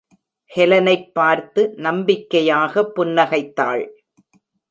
[0.51, 3.83] ஹெலனைப் பார்த்து, நம்பிக்கையாக புன்னகைத்தாள்